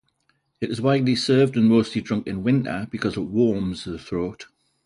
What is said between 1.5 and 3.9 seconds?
and mostly drunk in winter because it "warms"